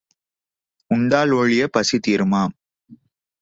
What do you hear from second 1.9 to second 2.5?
தீருமா?